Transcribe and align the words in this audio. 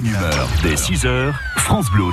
bonne 0.00 0.10
humeur. 0.10 0.48
Dès 0.62 0.74
6h, 0.74 1.32
France 1.56 1.90
Bleu. 1.90 2.04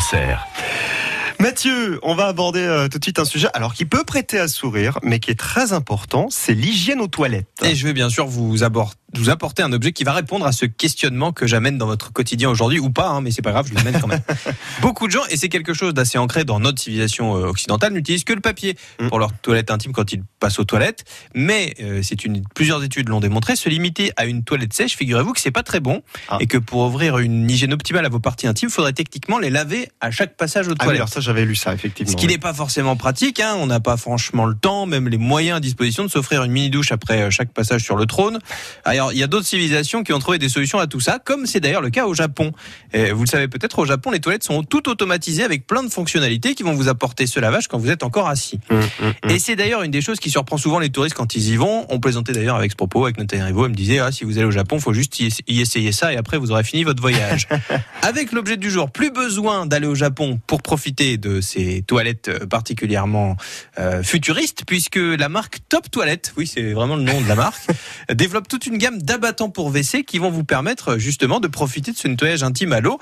Mathieu, 1.39 1.99
on 2.01 2.15
va 2.15 2.25
aborder 2.25 2.61
euh, 2.61 2.87
tout 2.87 2.97
de 2.97 3.03
suite 3.03 3.19
un 3.19 3.25
sujet 3.25 3.47
alors 3.53 3.75
qui 3.75 3.85
peut 3.85 4.03
prêter 4.03 4.39
à 4.39 4.47
sourire, 4.47 4.97
mais 5.03 5.19
qui 5.19 5.29
est 5.29 5.39
très 5.39 5.71
important, 5.71 6.27
c'est 6.31 6.53
l'hygiène 6.53 6.99
aux 6.99 7.07
toilettes. 7.07 7.47
Et 7.63 7.75
je 7.75 7.85
vais 7.85 7.93
bien 7.93 8.09
sûr 8.09 8.25
vous 8.25 8.63
aborder 8.63 8.95
vous 9.19 9.29
apporter 9.29 9.63
un 9.63 9.71
objet 9.73 9.91
qui 9.91 10.03
va 10.03 10.13
répondre 10.13 10.45
à 10.45 10.51
ce 10.51 10.65
questionnement 10.65 11.31
que 11.31 11.47
j'amène 11.47 11.77
dans 11.77 11.87
votre 11.87 12.11
quotidien 12.13 12.49
aujourd'hui 12.49 12.79
ou 12.79 12.89
pas, 12.89 13.09
hein, 13.09 13.21
mais 13.21 13.31
c'est 13.31 13.41
pas 13.41 13.51
grave, 13.51 13.67
je 13.69 13.73
l'amène 13.75 13.99
quand 13.99 14.07
même. 14.07 14.21
Beaucoup 14.81 15.07
de 15.07 15.11
gens, 15.11 15.23
et 15.29 15.37
c'est 15.37 15.49
quelque 15.49 15.73
chose 15.73 15.93
d'assez 15.93 16.17
ancré 16.17 16.43
dans 16.43 16.59
notre 16.59 16.81
civilisation 16.81 17.35
euh, 17.37 17.45
occidentale, 17.47 17.93
n'utilisent 17.93 18.23
que 18.23 18.33
le 18.33 18.41
papier 18.41 18.75
Mm. 18.99 19.09
pour 19.09 19.19
leur 19.19 19.33
toilette 19.33 19.71
intime 19.71 19.91
quand 19.91 20.11
ils 20.13 20.23
passent 20.39 20.59
aux 20.59 20.63
toilettes. 20.63 21.03
Mais 21.33 21.73
euh, 21.81 22.01
c'est 22.03 22.23
une 22.25 22.43
plusieurs 22.55 22.83
études 22.83 23.09
l'ont 23.09 23.19
démontré, 23.19 23.55
se 23.55 23.67
limiter 23.69 24.11
à 24.15 24.25
une 24.25 24.43
toilette 24.43 24.73
sèche, 24.73 24.95
figurez-vous 24.95 25.33
que 25.33 25.41
c'est 25.41 25.51
pas 25.51 25.63
très 25.63 25.79
bon 25.79 26.01
Ah. 26.29 26.37
et 26.39 26.47
que 26.47 26.57
pour 26.57 26.81
ouvrir 26.81 27.17
une 27.17 27.49
hygiène 27.49 27.73
optimale 27.73 28.05
à 28.05 28.09
vos 28.09 28.19
parties 28.19 28.47
intimes, 28.47 28.69
il 28.69 28.73
faudrait 28.73 28.93
techniquement 28.93 29.37
les 29.39 29.49
laver 29.49 29.89
à 30.01 30.11
chaque 30.11 30.35
passage 30.37 30.67
aux 30.67 30.71
Ah 30.71 30.73
oui, 30.73 30.77
toilettes. 30.85 30.95
alors 31.01 31.09
ça 31.09 31.19
j'avais 31.21 31.45
lu 31.45 31.55
ça 31.55 31.73
effectivement. 31.73 32.11
Ce 32.11 32.17
qui 32.17 32.27
n'est 32.27 32.37
pas 32.37 32.53
forcément 32.53 32.95
pratique, 32.95 33.39
hein. 33.39 33.55
on 33.57 33.65
n'a 33.67 33.79
pas 33.79 33.97
franchement 33.97 34.45
le 34.45 34.55
temps, 34.55 34.85
même 34.85 35.07
les 35.09 35.17
moyens 35.17 35.57
à 35.57 35.59
disposition 35.59 36.03
de 36.03 36.09
s'offrir 36.09 36.43
une 36.43 36.51
mini 36.51 36.69
douche 36.69 36.91
après 36.91 37.23
euh, 37.23 37.29
chaque 37.29 37.51
passage 37.51 37.83
sur 37.83 37.95
le 37.95 38.05
trône. 38.05 38.39
Alors 38.83 39.04
il 39.11 39.17
y 39.17 39.23
a 39.23 39.27
d'autres 39.27 39.45
civilisations 39.45 40.03
qui 40.03 40.13
ont 40.13 40.19
trouvé 40.19 40.37
des 40.37 40.49
solutions 40.49 40.79
à 40.79 40.87
tout 40.87 40.99
ça, 40.99 41.19
comme 41.23 41.45
c'est 41.45 41.59
d'ailleurs 41.59 41.81
le 41.81 41.89
cas 41.89 42.05
au 42.05 42.13
Japon. 42.13 42.51
Et 42.93 43.11
vous 43.11 43.23
le 43.23 43.29
savez 43.29 43.47
peut-être, 43.47 43.79
au 43.79 43.85
Japon, 43.85 44.11
les 44.11 44.19
toilettes 44.19 44.43
sont 44.43 44.63
toutes 44.63 44.87
automatisées 44.87 45.43
avec 45.43 45.67
plein 45.67 45.83
de 45.83 45.89
fonctionnalités 45.89 46.55
qui 46.55 46.63
vont 46.63 46.73
vous 46.73 46.87
apporter 46.87 47.27
ce 47.27 47.39
lavage 47.39 47.67
quand 47.67 47.77
vous 47.77 47.89
êtes 47.89 48.03
encore 48.03 48.27
assis. 48.27 48.59
Hum, 48.69 48.79
hum, 48.79 49.13
hum. 49.23 49.29
Et 49.29 49.39
c'est 49.39 49.55
d'ailleurs 49.55 49.83
une 49.83 49.91
des 49.91 50.01
choses 50.01 50.19
qui 50.19 50.29
surprend 50.29 50.57
souvent 50.57 50.79
les 50.79 50.89
touristes 50.89 51.15
quand 51.15 51.35
ils 51.35 51.49
y 51.49 51.55
vont. 51.55 51.85
On 51.89 51.99
plaisantait 51.99 52.33
d'ailleurs 52.33 52.55
avec 52.55 52.71
ce 52.71 52.75
propos, 52.75 53.05
avec 53.05 53.17
Nathalie 53.17 53.43
Rivaud, 53.43 53.65
elle 53.65 53.71
me 53.71 53.75
disait, 53.75 53.99
ah, 53.99 54.11
si 54.11 54.23
vous 54.23 54.37
allez 54.37 54.47
au 54.47 54.51
Japon, 54.51 54.79
faut 54.79 54.93
juste 54.93 55.19
y 55.19 55.29
y 55.47 55.61
essayer 55.61 55.91
ça 55.91 56.13
et 56.13 56.17
après 56.17 56.37
vous 56.37 56.51
aurez 56.51 56.63
fini 56.63 56.83
votre 56.83 57.01
voyage. 57.01 57.47
avec 58.01 58.31
l'objet 58.31 58.57
du 58.57 58.69
jour, 58.69 58.91
plus 58.91 59.11
besoin 59.11 59.65
d'aller 59.65 59.87
au 59.87 59.95
Japon 59.95 60.39
pour 60.47 60.61
profiter 60.61 61.17
de 61.17 61.41
ces 61.41 61.83
toilettes 61.83 62.29
euh, 62.29 62.45
particulièrement 62.45 63.35
euh, 63.79 64.03
futuristes, 64.03 64.63
puisque 64.65 64.97
la 64.97 65.29
marque 65.29 65.59
Top 65.69 65.89
Toilette, 65.89 66.33
oui 66.37 66.47
c'est 66.47 66.73
vraiment 66.73 66.95
le 66.95 67.03
nom 67.03 67.21
de 67.21 67.27
la 67.27 67.35
marque, 67.35 67.67
développe 68.13 68.47
toute 68.47 68.65
une 68.67 68.77
gamme 68.77 68.94
d'abattants 68.95 69.49
pour 69.49 69.67
WC 69.67 70.03
qui 70.03 70.19
vont 70.19 70.31
vous 70.31 70.43
permettre 70.43 70.97
justement 70.97 71.39
de 71.39 71.47
profiter 71.47 71.91
de 71.91 71.97
ce 71.97 72.07
nettoyage 72.07 72.43
intime 72.43 72.73
à 72.73 72.79
l'eau. 72.79 72.99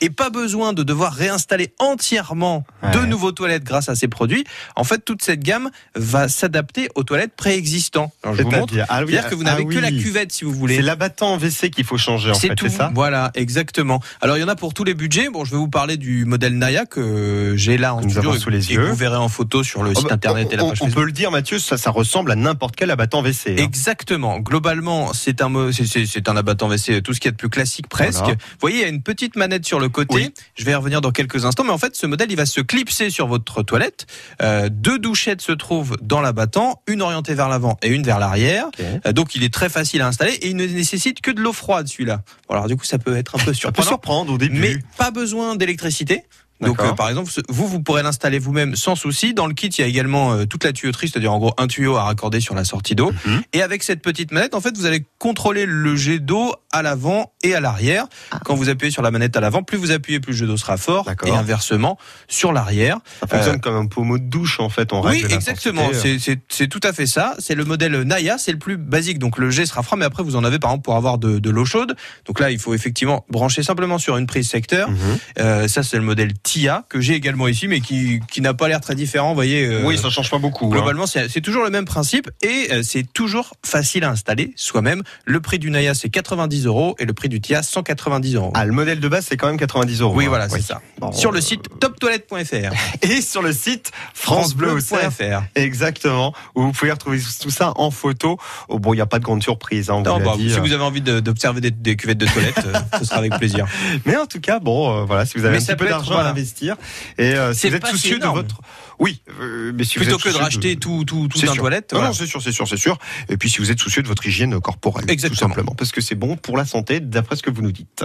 Et 0.00 0.10
pas 0.10 0.30
besoin 0.30 0.72
de 0.72 0.82
devoir 0.82 1.12
réinstaller 1.14 1.72
entièrement 1.78 2.64
de 2.92 2.98
nouveaux 3.06 3.32
toilettes 3.32 3.64
grâce 3.64 3.88
à 3.88 3.94
ces 3.94 4.08
produits. 4.08 4.44
En 4.76 4.84
fait, 4.84 5.04
toute 5.04 5.22
cette 5.22 5.40
gamme 5.40 5.70
va 5.94 6.28
s'adapter 6.28 6.88
aux 6.94 7.02
toilettes 7.04 7.34
préexistantes. 7.36 8.12
Alors, 8.22 8.34
je 8.36 8.42
vous 8.42 8.50
montre. 8.50 8.72
C'est-à-dire, 8.74 8.86
ah 8.88 9.00
oui, 9.04 9.12
C'est-à-dire 9.12 9.30
que 9.30 9.34
vous 9.34 9.44
n'avez 9.44 9.64
ah 9.68 9.72
que 9.72 9.78
la 9.78 9.90
cuvette 9.90 10.32
si 10.32 10.44
vous 10.44 10.52
voulez. 10.52 10.76
C'est 10.76 10.82
l'abattant 10.82 11.36
WC 11.36 11.70
qu'il 11.70 11.84
faut 11.84 11.96
changer 11.98 12.30
en 12.30 12.34
C'est 12.34 12.48
fait, 12.48 12.54
tout. 12.54 12.66
c'est 12.68 12.76
ça? 12.76 12.90
Voilà, 12.94 13.30
exactement. 13.34 14.00
Alors 14.20 14.36
il 14.36 14.40
y 14.40 14.44
en 14.44 14.48
a 14.48 14.56
pour 14.56 14.74
tous 14.74 14.84
les 14.84 14.94
budgets. 14.94 15.28
Bon, 15.30 15.44
je 15.44 15.50
vais 15.52 15.56
vous 15.56 15.68
parler 15.68 15.96
du 15.96 16.24
modèle 16.24 16.56
Naya 16.58 16.86
que 16.86 17.54
j'ai 17.56 17.78
là 17.78 17.94
en 17.94 18.00
Nous 18.00 18.10
studio 18.10 18.34
et- 18.34 18.38
sous 18.38 18.50
les 18.50 18.70
et 18.70 18.74
yeux. 18.74 18.86
vous 18.86 18.94
verrez 18.94 19.16
en 19.16 19.28
photo 19.28 19.62
sur 19.62 19.82
le 19.82 19.90
Oh, 19.90 19.94
site 20.00 20.08
bah, 20.08 20.14
internet 20.14 20.52
et 20.52 20.56
la 20.56 20.64
on, 20.64 20.70
page 20.70 20.82
on 20.82 20.84
Facebook. 20.86 21.02
peut 21.02 21.06
le 21.06 21.12
dire 21.12 21.30
Mathieu, 21.30 21.58
ça, 21.58 21.76
ça 21.78 21.90
ressemble 21.90 22.32
à 22.32 22.36
n'importe 22.36 22.76
quel 22.76 22.90
abattant 22.90 23.22
WC. 23.22 23.52
hein. 23.52 23.62
Exactement. 23.62 24.38
Globalement, 24.40 25.12
c'est 25.12 25.40
un 25.42 25.50
c'est- 25.72 26.28
un 26.28 26.36
abattant 26.36 26.68
WC, 26.68 27.00
tout 27.02 27.12
ce 27.14 27.20
qui 27.20 27.28
est 27.28 27.32
de 27.32 27.36
plus 27.36 27.48
classique 27.50 27.88
presque. 27.88 28.18
Voilà. 28.20 28.34
Vous 28.34 28.58
voyez, 28.60 28.76
il 28.78 28.82
y 28.82 28.84
a 28.84 28.88
une 28.88 29.02
petite 29.02 29.36
manette 29.36 29.64
sur 29.64 29.78
le 29.80 29.83
côté. 29.88 30.14
Oui. 30.14 30.34
Je 30.56 30.64
vais 30.64 30.72
y 30.72 30.74
revenir 30.74 31.00
dans 31.00 31.10
quelques 31.10 31.44
instants, 31.44 31.64
mais 31.64 31.70
en 31.70 31.78
fait, 31.78 31.96
ce 31.96 32.06
modèle, 32.06 32.30
il 32.30 32.36
va 32.36 32.46
se 32.46 32.60
clipser 32.60 33.10
sur 33.10 33.26
votre 33.26 33.62
toilette. 33.62 34.06
Euh, 34.42 34.68
deux 34.70 34.98
douchettes 34.98 35.40
se 35.40 35.52
trouvent 35.52 35.96
dans 36.02 36.20
l'abattant, 36.20 36.82
une 36.86 37.02
orientée 37.02 37.34
vers 37.34 37.48
l'avant 37.48 37.76
et 37.82 37.88
une 37.88 38.02
vers 38.02 38.18
l'arrière. 38.18 38.66
Euh, 39.06 39.12
donc, 39.12 39.34
il 39.34 39.42
est 39.44 39.52
très 39.52 39.68
facile 39.68 40.02
à 40.02 40.06
installer 40.06 40.32
et 40.32 40.48
il 40.48 40.56
ne 40.56 40.66
nécessite 40.66 41.20
que 41.20 41.30
de 41.30 41.40
l'eau 41.40 41.52
froide, 41.52 41.86
celui-là. 41.88 42.22
Bon, 42.48 42.54
alors, 42.54 42.66
du 42.68 42.76
coup, 42.76 42.84
ça 42.84 42.98
peut 42.98 43.16
être 43.16 43.36
un 43.36 43.38
peu 43.38 43.44
Ça 43.54 43.70
peut 43.72 43.82
surprenant. 43.82 43.88
surprendre 43.88 44.32
au 44.32 44.38
début. 44.38 44.58
Mais 44.58 44.76
pas 44.96 45.10
besoin 45.10 45.56
d'électricité. 45.56 46.24
Donc, 46.60 46.80
euh, 46.80 46.92
par 46.92 47.08
exemple, 47.08 47.30
vous, 47.48 47.66
vous 47.66 47.80
pourrez 47.80 48.02
l'installer 48.02 48.38
vous-même 48.38 48.76
sans 48.76 48.94
souci. 48.94 49.34
Dans 49.34 49.46
le 49.46 49.54
kit, 49.54 49.66
il 49.66 49.80
y 49.80 49.84
a 49.84 49.86
également 49.86 50.32
euh, 50.32 50.44
toute 50.46 50.64
la 50.64 50.72
tuyauterie, 50.72 51.08
c'est-à-dire 51.08 51.32
en 51.32 51.38
gros 51.38 51.52
un 51.58 51.66
tuyau 51.66 51.96
à 51.96 52.04
raccorder 52.04 52.40
sur 52.40 52.54
la 52.54 52.64
sortie 52.64 52.94
d'eau. 52.94 53.12
Mhm. 53.26 53.42
Et 53.52 53.62
avec 53.62 53.82
cette 53.82 54.02
petite 54.02 54.32
manette, 54.32 54.54
en 54.54 54.60
fait, 54.60 54.76
vous 54.76 54.86
allez 54.86 55.04
contrôler 55.18 55.66
le 55.66 55.96
jet 55.96 56.20
d'eau 56.20 56.54
à 56.72 56.82
l'avant 56.82 57.32
et 57.42 57.54
à 57.54 57.60
l'arrière. 57.60 58.06
Quand 58.44 58.54
vous 58.54 58.68
appuyez 58.68 58.90
sur 58.92 59.02
la 59.02 59.10
manette 59.10 59.36
à 59.36 59.40
l'avant, 59.40 59.62
plus 59.62 59.78
vous 59.78 59.90
appuyez, 59.90 60.20
plus 60.20 60.32
le 60.32 60.38
jet 60.38 60.46
d'eau 60.46 60.56
sera 60.56 60.76
fort. 60.76 61.08
Et 61.26 61.30
inversement, 61.30 61.98
sur 62.28 62.52
l'arrière. 62.52 62.98
Ça 63.20 63.26
fonctionne 63.26 63.60
comme 63.60 63.76
un 63.76 63.86
pommeau 63.86 64.18
de 64.18 64.24
douche 64.24 64.60
en 64.60 64.68
fait, 64.68 64.92
on 64.92 65.02
Oui, 65.06 65.24
exactement. 65.28 65.90
C'est- 65.92 66.68
tout 66.68 66.80
à 66.82 66.92
fait 66.92 67.06
ça. 67.06 67.34
C'est 67.38 67.54
le 67.54 67.64
modèle 67.64 68.02
Naya, 68.02 68.38
c'est 68.38 68.52
le 68.52 68.58
plus 68.58 68.76
basique. 68.76 69.18
Donc 69.18 69.38
le 69.38 69.50
jet 69.50 69.66
sera 69.66 69.82
froid, 69.82 69.98
mais 69.98 70.04
après 70.04 70.22
vous 70.22 70.34
en 70.36 70.44
avez 70.44 70.58
par 70.58 70.70
exemple 70.70 70.84
pour 70.84 70.96
avoir 70.96 71.18
de, 71.18 71.38
de 71.38 71.50
l'eau 71.50 71.64
chaude. 71.64 71.94
Donc 72.26 72.40
là, 72.40 72.50
il 72.50 72.58
faut 72.58 72.74
effectivement 72.74 73.24
brancher 73.28 73.62
simplement 73.62 73.98
sur 73.98 74.16
une 74.16 74.26
prise 74.26 74.48
secteur. 74.48 74.90
Mhm. 74.90 74.98
Euh, 75.40 75.68
ça, 75.68 75.82
c'est 75.82 75.96
le 75.96 76.02
modèle 76.02 76.32
TIA 76.44 76.84
que 76.88 77.00
j'ai 77.00 77.14
également 77.14 77.48
ici, 77.48 77.66
mais 77.68 77.80
qui, 77.80 78.20
qui 78.30 78.40
n'a 78.40 78.54
pas 78.54 78.68
l'air 78.68 78.80
très 78.80 78.94
différent. 78.94 79.30
Vous 79.30 79.34
voyez. 79.34 79.66
euh, 79.66 79.82
Oui, 79.84 79.98
ça 79.98 80.10
change 80.10 80.30
pas 80.30 80.38
beaucoup. 80.38 80.66
hein. 80.66 80.70
Globalement, 80.70 81.06
c'est 81.06 81.28
c'est 81.28 81.40
toujours 81.40 81.64
le 81.64 81.70
même 81.70 81.86
principe 81.86 82.30
et 82.42 82.68
euh, 82.70 82.82
c'est 82.84 83.02
toujours 83.12 83.54
facile 83.64 84.04
à 84.04 84.10
installer 84.10 84.52
soi-même. 84.56 85.02
Le 85.24 85.40
prix 85.40 85.58
du 85.58 85.70
Naya, 85.70 85.94
c'est 85.94 86.10
90 86.10 86.66
euros 86.66 86.94
et 86.98 87.06
le 87.06 87.12
prix 87.14 87.28
du 87.28 87.40
TIA, 87.40 87.62
190 87.62 88.34
euros. 88.36 88.52
Ah, 88.54 88.64
le 88.64 88.72
modèle 88.72 89.00
de 89.00 89.08
base 89.08 89.26
c'est 89.28 89.36
quand 89.36 89.46
même 89.48 89.56
90 89.56 90.00
euros. 90.02 90.14
oui, 90.14 90.26
hein. 90.26 90.28
voilà, 90.28 90.48
c'est 90.48 90.60
ça. 90.60 90.80
Bon, 90.98 91.10
Sur 91.12 91.32
le 91.32 91.38
euh, 91.38 91.40
site 91.40 91.62
toptoilette.fr. 91.80 92.72
et 93.02 93.20
sur 93.22 93.40
le 93.42 93.52
site 93.52 93.90
francebleu.fr. 94.12 95.42
Exactement, 95.54 96.34
où 96.54 96.62
vous 96.62 96.72
pouvez 96.72 96.90
retrouver 96.92 97.18
tout 97.40 97.50
ça 97.50 97.72
en 97.76 97.90
photo. 97.90 98.38
Oh, 98.68 98.78
bon, 98.78 98.92
il 98.92 98.96
n'y 98.96 99.02
a 99.02 99.06
pas 99.06 99.18
de 99.18 99.24
grande 99.24 99.42
surprise, 99.42 99.90
hein, 99.90 100.02
Non, 100.04 100.18
bah, 100.18 100.34
dit, 100.36 100.50
si 100.52 100.58
vous 100.60 100.72
avez 100.72 100.82
envie 100.84 101.00
de- 101.00 101.20
d'observer 101.20 101.60
des, 101.60 101.70
des 101.70 101.96
cuvettes 101.96 102.18
de 102.18 102.26
toilette, 102.26 102.60
ce 102.98 103.04
sera 103.04 103.16
avec 103.16 103.34
plaisir. 103.38 103.66
Mais 104.04 104.16
en 104.16 104.26
tout 104.26 104.40
cas, 104.40 104.58
bon, 104.58 105.04
voilà, 105.04 105.24
si 105.26 105.38
vous 105.38 105.44
avez 105.44 105.56
Mais 105.58 105.62
un 105.62 105.66
petit 105.66 105.76
peu 105.76 105.88
d'argent 105.88 106.14
voilà. 106.14 106.33
Investir, 106.34 106.76
et 107.18 107.34
euh, 107.34 107.52
si 107.52 107.60
C'est 107.60 107.68
vous 107.70 107.74
êtes 107.76 107.82
pas 107.82 107.88
si 107.90 107.94
soucieux 107.98 108.18
de 108.18 108.22
énorme. 108.22 108.38
votre, 108.38 108.60
oui, 108.98 109.20
euh, 109.40 109.72
mais 109.74 109.84
si 109.84 109.96
Plutôt 109.96 110.12
vous 110.12 110.18
que 110.18 110.28
êtes 110.28 110.34
de 110.34 110.38
soucieux 110.38 110.44
racheter 110.44 110.76
tout, 110.76 111.04
tout, 111.04 111.26
tout 111.28 111.38
C'est 111.38 111.48
un 111.48 111.52
sûr. 111.52 111.62
toilette. 111.62 111.92
Non, 111.92 111.98
voilà. 111.98 112.08
non, 112.10 112.14
c'est 112.14 112.26
sûr, 112.26 112.40
c'est 112.42 112.52
sûr, 112.52 112.68
c'est 112.68 112.76
sûr. 112.76 112.98
Et 113.28 113.36
puis 113.36 113.50
si 113.50 113.58
vous 113.58 113.70
êtes 113.70 113.78
soucieux 113.80 114.02
de 114.02 114.08
votre 114.08 114.24
hygiène 114.26 114.60
corporelle, 114.60 115.04
Exactement. 115.10 115.36
tout 115.36 115.48
simplement, 115.54 115.74
parce 115.74 115.90
que 115.92 116.00
c'est 116.00 116.14
bon 116.14 116.36
pour 116.36 116.56
la 116.56 116.64
santé, 116.64 117.00
d'après 117.00 117.36
ce 117.36 117.42
que 117.42 117.50
vous 117.50 117.62
nous 117.62 117.72
dites. 117.72 118.04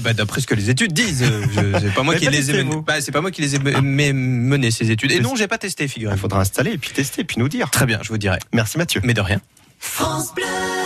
Bah, 0.00 0.12
D'après 0.12 0.40
ce 0.40 0.46
que 0.46 0.54
les 0.54 0.70
études 0.70 0.92
disent, 0.92 1.24
c'est 1.80 1.94
pas 1.94 2.02
moi 2.02 2.14
Mais 2.14 2.20
qui 2.20 2.28
les 2.30 2.50
ai. 2.50 2.64
Bah, 2.64 3.00
c'est 3.00 3.12
pas 3.12 3.20
moi 3.20 3.30
qui 3.30 3.42
les 3.42 3.54
ai 3.54 3.58
me- 3.58 3.80
me- 3.80 4.12
menées 4.12 4.70
ces 4.70 4.90
études. 4.90 5.12
Et 5.12 5.20
non, 5.20 5.36
j'ai 5.36 5.46
pas 5.48 5.58
testé, 5.58 5.84
Il 5.84 5.88
figurez-vous. 5.90 6.20
faudra 6.20 6.40
installer 6.40 6.72
et 6.72 6.78
puis 6.78 6.90
tester 6.90 7.20
et 7.22 7.24
puis 7.24 7.36
nous 7.38 7.48
dire. 7.48 7.70
Très 7.70 7.86
bien, 7.86 8.00
je 8.02 8.08
vous 8.08 8.18
dirai. 8.18 8.38
Merci 8.52 8.78
Mathieu. 8.78 9.00
Mais 9.04 9.14
de 9.14 9.20
rien. 9.20 9.40
France 9.78 10.34
Bleu. 10.34 10.44